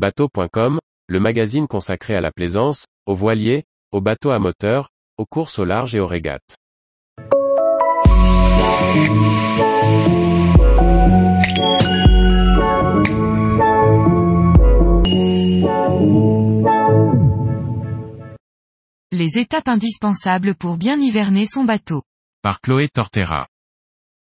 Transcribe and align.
Bateau.com, 0.00 0.78
le 1.08 1.20
magazine 1.20 1.66
consacré 1.66 2.14
à 2.14 2.22
la 2.22 2.30
plaisance, 2.30 2.86
aux 3.04 3.14
voiliers, 3.14 3.64
aux 3.92 4.00
bateaux 4.00 4.30
à 4.30 4.38
moteur, 4.38 4.88
aux 5.18 5.26
courses 5.26 5.58
au 5.58 5.66
large 5.66 5.94
et 5.94 6.00
aux 6.00 6.06
régates. 6.06 6.56
Les 19.12 19.36
étapes 19.36 19.68
indispensables 19.68 20.54
pour 20.54 20.78
bien 20.78 20.96
hiverner 20.98 21.44
son 21.44 21.64
bateau. 21.64 22.04
Par 22.40 22.62
Chloé 22.62 22.88
Tortera. 22.88 23.48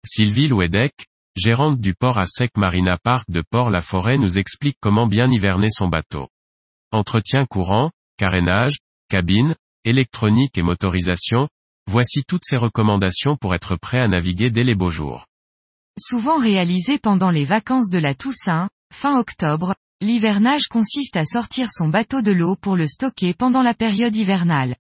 Sylvie 0.05 0.49
Louedec, 0.49 0.93
gérante 1.37 1.81
du 1.81 1.95
port 1.95 2.19
à 2.19 2.27
sec 2.27 2.57
Marina 2.57 2.97
Park 3.03 3.25
de 3.29 3.43
Port-la-Forêt 3.51 4.19
nous 4.19 4.39
explique 4.39 4.77
comment 4.81 5.07
bien 5.07 5.29
hiverner 5.31 5.69
son 5.71 5.89
bateau. 5.89 6.29
Entretien 6.93 7.45
courant, 7.47 7.91
carénage, 8.17 8.79
cabine, 9.09 9.55
électronique 9.85 10.57
et 10.59 10.63
motorisation, 10.63 11.49
voici 11.91 12.23
toutes 12.27 12.45
ces 12.45 12.57
recommandations 12.57 13.37
pour 13.37 13.55
être 13.55 13.77
prêt 13.77 13.99
à 13.99 14.09
naviguer 14.09 14.51
dès 14.51 14.63
les 14.63 14.77
beaux 14.77 14.91
jours. 14.91 15.27
Souvent 15.99 16.39
réalisé 16.39 16.99
pendant 16.99 17.31
les 17.31 17.45
vacances 17.45 17.91
de 17.91 17.99
la 17.99 18.15
Toussaint, 18.15 18.69
fin 18.93 19.19
octobre, 19.19 19.75
l'hivernage 20.01 20.69
consiste 20.69 21.17
à 21.17 21.25
sortir 21.25 21.69
son 21.73 21.89
bateau 21.89 22.23
de 22.23 22.33
l'eau 22.33 22.57
pour 22.57 22.77
le 22.77 22.87
stocker 22.87 23.35
pendant 23.35 23.63
la 23.63 23.75
période 23.75 24.15
hivernale. 24.15 24.77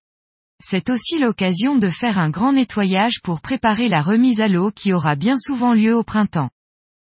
C'est 0.62 0.88
aussi 0.88 1.18
l'occasion 1.18 1.76
de 1.76 1.88
faire 1.88 2.18
un 2.18 2.30
grand 2.30 2.52
nettoyage 2.52 3.20
pour 3.22 3.40
préparer 3.40 3.88
la 3.88 4.02
remise 4.02 4.40
à 4.40 4.48
l'eau 4.48 4.70
qui 4.70 4.92
aura 4.92 5.16
bien 5.16 5.36
souvent 5.36 5.74
lieu 5.74 5.94
au 5.96 6.04
printemps. 6.04 6.50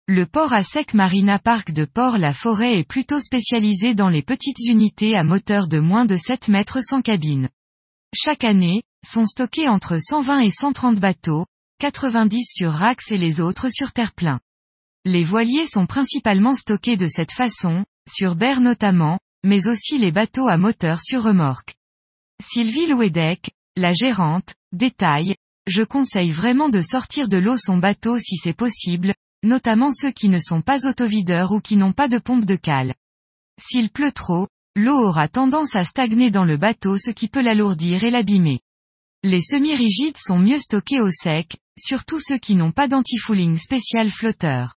Le 0.08 0.24
port 0.24 0.52
à 0.52 0.62
sec 0.62 0.94
Marina 0.94 1.40
Park 1.40 1.72
de 1.72 1.84
Port-la-Forêt 1.84 2.78
est 2.78 2.84
plutôt 2.84 3.18
spécialisé 3.18 3.96
dans 3.96 4.08
les 4.08 4.22
petites 4.22 4.64
unités 4.68 5.16
à 5.16 5.24
moteur 5.24 5.66
de 5.66 5.80
moins 5.80 6.04
de 6.04 6.16
7 6.16 6.46
mètres 6.46 6.78
sans 6.80 7.02
cabine. 7.02 7.48
Chaque 8.14 8.44
année, 8.44 8.84
sont 9.04 9.26
stockés 9.26 9.66
entre 9.66 9.98
120 9.98 10.42
et 10.42 10.50
130 10.50 11.00
bateaux, 11.00 11.44
90 11.80 12.44
sur 12.44 12.70
Rax 12.70 13.10
et 13.10 13.18
les 13.18 13.40
autres 13.40 13.68
sur 13.68 13.92
terre-plein. 13.92 14.38
Les 15.04 15.24
voiliers 15.24 15.66
sont 15.66 15.86
principalement 15.86 16.54
stockés 16.54 16.96
de 16.96 17.08
cette 17.08 17.32
façon, 17.32 17.84
sur 18.08 18.36
berre 18.36 18.60
notamment, 18.60 19.18
mais 19.44 19.66
aussi 19.66 19.98
les 19.98 20.12
bateaux 20.12 20.46
à 20.46 20.56
moteur 20.56 21.02
sur 21.02 21.24
remorque. 21.24 21.74
Sylvie 22.40 22.86
Louedec, 22.86 23.50
la 23.76 23.92
gérante, 23.92 24.54
détaille, 24.70 25.34
je 25.66 25.82
conseille 25.82 26.30
vraiment 26.30 26.68
de 26.68 26.80
sortir 26.80 27.28
de 27.28 27.38
l'eau 27.38 27.56
son 27.56 27.78
bateau 27.78 28.20
si 28.20 28.36
c'est 28.36 28.56
possible, 28.56 29.12
notamment 29.46 29.92
ceux 29.92 30.10
qui 30.10 30.28
ne 30.28 30.38
sont 30.38 30.60
pas 30.60 30.86
autovideurs 30.86 31.52
ou 31.52 31.60
qui 31.60 31.76
n'ont 31.76 31.92
pas 31.92 32.08
de 32.08 32.18
pompe 32.18 32.44
de 32.44 32.56
cale. 32.56 32.94
S'il 33.58 33.90
pleut 33.90 34.12
trop, 34.12 34.48
l'eau 34.74 34.98
aura 34.98 35.28
tendance 35.28 35.74
à 35.74 35.84
stagner 35.84 36.30
dans 36.30 36.44
le 36.44 36.56
bateau 36.56 36.98
ce 36.98 37.10
qui 37.10 37.28
peut 37.28 37.40
l'alourdir 37.40 38.04
et 38.04 38.10
l'abîmer. 38.10 38.60
Les 39.22 39.40
semi-rigides 39.40 40.18
sont 40.18 40.38
mieux 40.38 40.58
stockés 40.58 41.00
au 41.00 41.10
sec, 41.10 41.56
surtout 41.78 42.20
ceux 42.20 42.38
qui 42.38 42.54
n'ont 42.54 42.72
pas 42.72 42.88
d'antifouling 42.88 43.58
spécial 43.58 44.10
flotteur. 44.10 44.74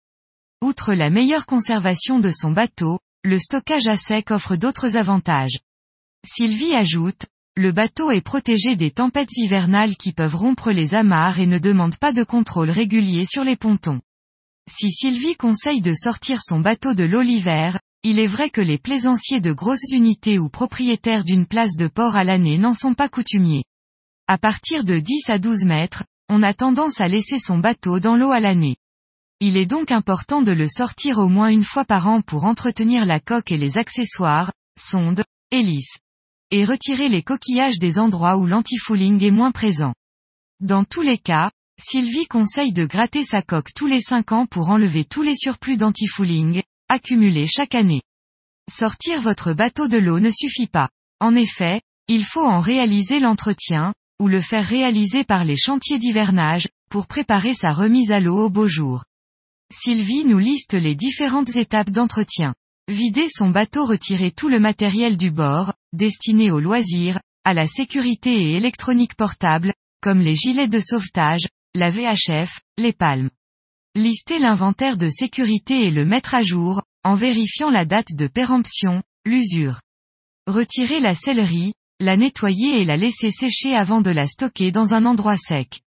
Outre 0.62 0.94
la 0.94 1.10
meilleure 1.10 1.46
conservation 1.46 2.18
de 2.18 2.30
son 2.30 2.52
bateau, 2.52 3.00
le 3.24 3.38
stockage 3.38 3.88
à 3.88 3.96
sec 3.96 4.30
offre 4.30 4.56
d'autres 4.56 4.96
avantages. 4.96 5.58
Sylvie 6.24 6.74
ajoute, 6.74 7.26
le 7.56 7.72
bateau 7.72 8.12
est 8.12 8.20
protégé 8.20 8.76
des 8.76 8.92
tempêtes 8.92 9.36
hivernales 9.36 9.96
qui 9.96 10.12
peuvent 10.12 10.36
rompre 10.36 10.70
les 10.70 10.94
amarres 10.94 11.40
et 11.40 11.46
ne 11.46 11.58
demande 11.58 11.96
pas 11.96 12.12
de 12.12 12.22
contrôle 12.22 12.70
régulier 12.70 13.26
sur 13.26 13.42
les 13.42 13.56
pontons. 13.56 14.00
Si 14.68 14.90
Sylvie 14.90 15.36
conseille 15.36 15.80
de 15.80 15.94
sortir 15.94 16.40
son 16.42 16.60
bateau 16.60 16.92
de 16.92 17.04
l'eau 17.04 17.22
l'hiver, 17.22 17.80
il 18.02 18.18
est 18.18 18.26
vrai 18.26 18.50
que 18.50 18.60
les 18.60 18.78
plaisanciers 18.78 19.40
de 19.40 19.52
grosses 19.52 19.92
unités 19.92 20.38
ou 20.38 20.50
propriétaires 20.50 21.24
d'une 21.24 21.46
place 21.46 21.74
de 21.76 21.88
port 21.88 22.16
à 22.16 22.24
l'année 22.24 22.58
n'en 22.58 22.74
sont 22.74 22.94
pas 22.94 23.08
coutumiers. 23.08 23.64
À 24.26 24.36
partir 24.36 24.84
de 24.84 24.98
10 24.98 25.22
à 25.28 25.38
12 25.38 25.64
mètres, 25.64 26.04
on 26.28 26.42
a 26.42 26.52
tendance 26.52 27.00
à 27.00 27.08
laisser 27.08 27.38
son 27.38 27.58
bateau 27.58 27.98
dans 27.98 28.14
l'eau 28.14 28.30
à 28.30 28.40
l'année. 28.40 28.76
Il 29.40 29.56
est 29.56 29.66
donc 29.66 29.90
important 29.90 30.42
de 30.42 30.52
le 30.52 30.68
sortir 30.68 31.18
au 31.18 31.28
moins 31.28 31.48
une 31.48 31.64
fois 31.64 31.84
par 31.84 32.06
an 32.06 32.20
pour 32.20 32.44
entretenir 32.44 33.06
la 33.06 33.20
coque 33.20 33.52
et 33.52 33.56
les 33.56 33.78
accessoires, 33.78 34.52
sondes, 34.78 35.24
hélices 35.50 35.98
et 36.50 36.64
retirer 36.64 37.08
les 37.08 37.22
coquillages 37.22 37.78
des 37.78 37.98
endroits 37.98 38.36
où 38.36 38.46
l'antifouling 38.46 39.22
est 39.22 39.30
moins 39.30 39.50
présent. 39.50 39.94
Dans 40.60 40.84
tous 40.84 41.02
les 41.02 41.18
cas, 41.18 41.50
Sylvie 41.80 42.26
conseille 42.26 42.72
de 42.72 42.84
gratter 42.84 43.24
sa 43.24 43.40
coque 43.40 43.72
tous 43.72 43.86
les 43.86 44.00
5 44.00 44.32
ans 44.32 44.46
pour 44.46 44.68
enlever 44.70 45.04
tous 45.04 45.22
les 45.22 45.36
surplus 45.36 45.76
d'antifouling, 45.76 46.62
accumulés 46.88 47.46
chaque 47.46 47.76
année. 47.76 48.02
Sortir 48.68 49.20
votre 49.20 49.52
bateau 49.52 49.86
de 49.86 49.96
l'eau 49.96 50.18
ne 50.18 50.30
suffit 50.30 50.66
pas. 50.66 50.90
En 51.20 51.36
effet, 51.36 51.80
il 52.08 52.24
faut 52.24 52.44
en 52.44 52.60
réaliser 52.60 53.20
l'entretien, 53.20 53.94
ou 54.20 54.26
le 54.26 54.40
faire 54.40 54.66
réaliser 54.66 55.22
par 55.22 55.44
les 55.44 55.56
chantiers 55.56 56.00
d'hivernage, 56.00 56.68
pour 56.90 57.06
préparer 57.06 57.54
sa 57.54 57.72
remise 57.72 58.10
à 58.10 58.18
l'eau 58.18 58.46
au 58.46 58.50
beau 58.50 58.66
jour. 58.66 59.04
Sylvie 59.72 60.24
nous 60.24 60.38
liste 60.38 60.74
les 60.74 60.96
différentes 60.96 61.54
étapes 61.54 61.90
d'entretien. 61.90 62.54
Vider 62.88 63.28
son 63.28 63.50
bateau 63.50 63.84
retirer 63.86 64.32
tout 64.32 64.48
le 64.48 64.58
matériel 64.58 65.16
du 65.16 65.30
bord, 65.30 65.74
destiné 65.92 66.50
aux 66.50 66.60
loisirs, 66.60 67.20
à 67.44 67.54
la 67.54 67.66
sécurité 67.66 68.34
et 68.34 68.56
électronique 68.56 69.14
portable, 69.14 69.74
comme 70.02 70.20
les 70.20 70.34
gilets 70.34 70.68
de 70.68 70.80
sauvetage, 70.80 71.46
la 71.74 71.90
VHF, 71.90 72.60
les 72.76 72.92
palmes. 72.92 73.30
Lister 73.94 74.38
l'inventaire 74.38 74.96
de 74.96 75.08
sécurité 75.08 75.86
et 75.86 75.90
le 75.90 76.04
mettre 76.04 76.34
à 76.34 76.42
jour, 76.42 76.82
en 77.04 77.14
vérifiant 77.14 77.70
la 77.70 77.84
date 77.84 78.14
de 78.14 78.26
péremption, 78.26 79.02
l'usure. 79.24 79.80
Retirer 80.46 81.00
la 81.00 81.14
sellerie, 81.14 81.74
la 82.00 82.16
nettoyer 82.16 82.80
et 82.80 82.84
la 82.84 82.96
laisser 82.96 83.30
sécher 83.30 83.74
avant 83.74 84.00
de 84.00 84.10
la 84.10 84.26
stocker 84.26 84.70
dans 84.70 84.94
un 84.94 85.04
endroit 85.04 85.36
sec. 85.36 85.82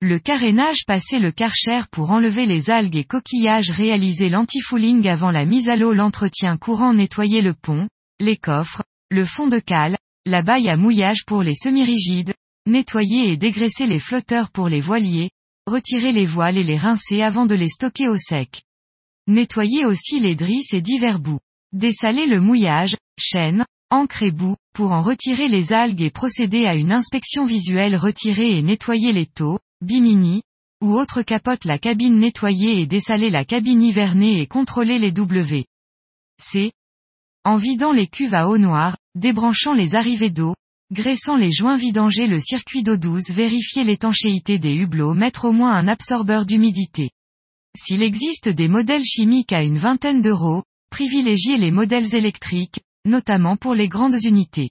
Le 0.00 0.18
carénage 0.18 0.84
passer 0.86 1.18
le 1.18 1.32
karcher 1.32 1.82
pour 1.90 2.10
enlever 2.10 2.46
les 2.46 2.70
algues 2.70 2.96
et 2.96 3.04
coquillages 3.04 3.70
réaliser 3.70 4.28
l'antifouling 4.28 5.08
avant 5.08 5.30
la 5.30 5.46
mise 5.46 5.68
à 5.68 5.76
l'eau 5.76 5.92
l'entretien 5.92 6.58
courant 6.58 6.92
nettoyer 6.92 7.40
le 7.40 7.54
pont, 7.54 7.88
les 8.20 8.36
coffres, 8.36 8.82
le 9.10 9.24
fond 9.24 9.48
de 9.48 9.58
cale, 9.58 9.96
la 10.26 10.42
baille 10.42 10.68
à 10.68 10.76
mouillage 10.76 11.24
pour 11.26 11.42
les 11.42 11.54
semi-rigides, 11.54 12.34
nettoyer 12.66 13.30
et 13.30 13.36
dégraisser 13.36 13.86
les 13.86 14.00
flotteurs 14.00 14.50
pour 14.50 14.68
les 14.68 14.80
voiliers, 14.80 15.30
retirer 15.66 16.12
les 16.12 16.26
voiles 16.26 16.58
et 16.58 16.64
les 16.64 16.76
rincer 16.76 17.22
avant 17.22 17.46
de 17.46 17.54
les 17.54 17.68
stocker 17.68 18.08
au 18.08 18.16
sec. 18.16 18.62
Nettoyer 19.28 19.84
aussi 19.84 20.20
les 20.20 20.34
drisses 20.34 20.72
et 20.72 20.80
divers 20.80 21.18
bouts. 21.18 21.40
Dessaler 21.72 22.26
le 22.26 22.40
mouillage, 22.40 22.96
chaîne, 23.18 23.64
encre 23.90 24.22
et 24.22 24.30
bout, 24.30 24.56
pour 24.72 24.92
en 24.92 25.02
retirer 25.02 25.48
les 25.48 25.72
algues 25.72 26.02
et 26.02 26.10
procéder 26.10 26.66
à 26.66 26.74
une 26.74 26.92
inspection 26.92 27.44
visuelle 27.44 27.96
retirer 27.96 28.56
et 28.56 28.62
nettoyer 28.62 29.12
les 29.12 29.26
taux, 29.26 29.58
bimini, 29.80 30.42
ou 30.82 30.94
autre 30.94 31.22
capote 31.22 31.64
la 31.64 31.78
cabine 31.78 32.18
nettoyer 32.18 32.80
et 32.80 32.86
dessaler 32.86 33.30
la 33.30 33.44
cabine 33.44 33.82
hivernée 33.82 34.40
et 34.40 34.46
contrôler 34.46 34.98
les 34.98 35.12
W. 35.12 35.64
C. 36.40 36.72
En 37.44 37.56
vidant 37.56 37.92
les 37.92 38.08
cuves 38.08 38.34
à 38.34 38.48
eau 38.48 38.58
noire, 38.58 38.96
débranchant 39.14 39.72
les 39.72 39.94
arrivées 39.94 40.30
d'eau, 40.30 40.54
graissant 40.92 41.36
les 41.36 41.50
joints 41.50 41.76
vidanger 41.76 42.28
le 42.28 42.38
circuit 42.38 42.84
d'eau 42.84 42.96
douce 42.96 43.30
vérifier 43.30 43.82
l'étanchéité 43.82 44.60
des 44.60 44.72
hublots 44.72 45.14
mettre 45.14 45.46
au 45.46 45.52
moins 45.52 45.74
un 45.74 45.88
absorbeur 45.88 46.46
d'humidité. 46.46 47.10
S'il 47.76 48.04
existe 48.04 48.48
des 48.48 48.68
modèles 48.68 49.04
chimiques 49.04 49.52
à 49.52 49.62
une 49.62 49.78
vingtaine 49.78 50.22
d'euros, 50.22 50.62
privilégiez 50.90 51.58
les 51.58 51.72
modèles 51.72 52.14
électriques, 52.14 52.78
notamment 53.04 53.56
pour 53.56 53.74
les 53.74 53.88
grandes 53.88 54.22
unités. 54.22 54.70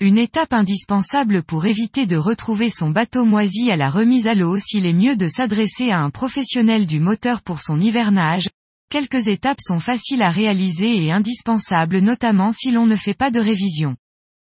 Une 0.00 0.18
étape 0.18 0.52
indispensable 0.52 1.44
pour 1.44 1.64
éviter 1.64 2.06
de 2.06 2.16
retrouver 2.16 2.68
son 2.68 2.90
bateau 2.90 3.24
moisi 3.24 3.70
à 3.70 3.76
la 3.76 3.88
remise 3.88 4.26
à 4.26 4.34
l'eau 4.34 4.58
s'il 4.58 4.84
est 4.84 4.92
mieux 4.92 5.16
de 5.16 5.28
s'adresser 5.28 5.90
à 5.90 6.00
un 6.00 6.10
professionnel 6.10 6.86
du 6.86 6.98
moteur 6.98 7.40
pour 7.40 7.62
son 7.62 7.80
hivernage. 7.80 8.48
Quelques 8.90 9.28
étapes 9.28 9.60
sont 9.60 9.80
faciles 9.80 10.22
à 10.22 10.30
réaliser 10.30 11.04
et 11.04 11.12
indispensables 11.12 12.00
notamment 12.00 12.52
si 12.52 12.72
l'on 12.72 12.86
ne 12.86 12.96
fait 12.96 13.14
pas 13.14 13.30
de 13.30 13.40
révision. 13.40 13.96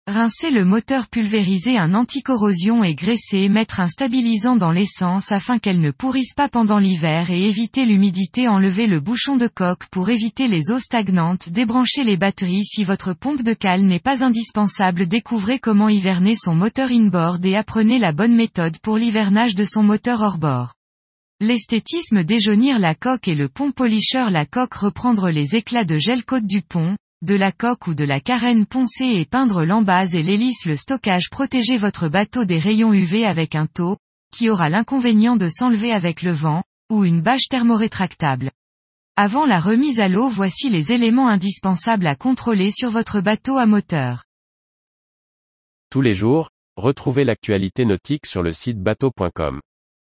Rincer 0.08 0.50
le 0.50 0.64
moteur 0.64 1.06
pulvériser 1.06 1.78
un 1.78 1.94
anticorrosion 1.94 2.82
et 2.82 2.96
graisser 2.96 3.48
mettre 3.48 3.78
un 3.78 3.86
stabilisant 3.86 4.56
dans 4.56 4.72
l'essence 4.72 5.30
afin 5.30 5.60
qu'elle 5.60 5.80
ne 5.80 5.92
pourrisse 5.92 6.34
pas 6.34 6.48
pendant 6.48 6.78
l'hiver 6.78 7.30
et 7.30 7.46
éviter 7.46 7.86
l'humidité 7.86 8.48
enlever 8.48 8.88
le 8.88 8.98
bouchon 8.98 9.36
de 9.36 9.46
coque 9.46 9.86
pour 9.92 10.10
éviter 10.10 10.48
les 10.48 10.72
eaux 10.72 10.80
stagnantes 10.80 11.50
débrancher 11.50 12.02
les 12.02 12.16
batteries 12.16 12.64
si 12.64 12.82
votre 12.82 13.12
pompe 13.12 13.44
de 13.44 13.54
cale 13.54 13.82
n'est 13.82 14.00
pas 14.00 14.24
indispensable 14.24 15.06
découvrez 15.06 15.60
comment 15.60 15.88
hiverner 15.88 16.34
son 16.34 16.56
moteur 16.56 16.90
inboard 16.90 17.46
et 17.46 17.54
apprenez 17.54 18.00
la 18.00 18.10
bonne 18.10 18.34
méthode 18.34 18.78
pour 18.80 18.98
l'hivernage 18.98 19.54
de 19.54 19.62
son 19.62 19.84
moteur 19.84 20.20
hors-bord. 20.20 20.74
L'esthétisme 21.38 22.24
déjaunir 22.24 22.80
la 22.80 22.96
coque 22.96 23.28
et 23.28 23.36
le 23.36 23.48
pont 23.48 23.70
polisher 23.70 24.30
la 24.30 24.46
coque 24.46 24.74
reprendre 24.74 25.30
les 25.30 25.54
éclats 25.54 25.84
de 25.84 25.96
gel 25.96 26.24
côte 26.24 26.46
du 26.46 26.60
pont, 26.60 26.96
de 27.22 27.36
la 27.36 27.52
coque 27.52 27.86
ou 27.86 27.94
de 27.94 28.04
la 28.04 28.20
carène 28.20 28.66
poncer 28.66 29.04
et 29.04 29.24
peindre 29.24 29.64
l'embase 29.64 30.16
et 30.16 30.22
l'hélice 30.22 30.66
le 30.66 30.74
stockage 30.74 31.30
protéger 31.30 31.76
votre 31.76 32.08
bateau 32.08 32.44
des 32.44 32.58
rayons 32.58 32.92
UV 32.92 33.24
avec 33.24 33.54
un 33.54 33.66
taux, 33.66 33.96
qui 34.32 34.50
aura 34.50 34.68
l'inconvénient 34.68 35.36
de 35.36 35.48
s'enlever 35.48 35.92
avec 35.92 36.22
le 36.22 36.32
vent, 36.32 36.64
ou 36.90 37.04
une 37.04 37.20
bâche 37.20 37.48
thermorétractable. 37.48 38.50
Avant 39.14 39.46
la 39.46 39.60
remise 39.60 40.00
à 40.00 40.08
l'eau 40.08 40.28
voici 40.28 40.68
les 40.68 40.90
éléments 40.90 41.28
indispensables 41.28 42.08
à 42.08 42.16
contrôler 42.16 42.72
sur 42.72 42.90
votre 42.90 43.20
bateau 43.20 43.56
à 43.56 43.66
moteur. 43.66 44.24
Tous 45.90 46.00
les 46.00 46.16
jours, 46.16 46.50
retrouvez 46.76 47.22
l'actualité 47.22 47.84
nautique 47.84 48.26
sur 48.26 48.42
le 48.42 48.52
site 48.52 48.80
bateau.com. 48.80 49.60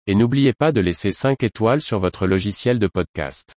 Et 0.07 0.15
n'oubliez 0.15 0.53
pas 0.53 0.71
de 0.71 0.81
laisser 0.81 1.11
5 1.11 1.43
étoiles 1.43 1.81
sur 1.81 1.99
votre 1.99 2.25
logiciel 2.25 2.79
de 2.79 2.87
podcast. 2.87 3.53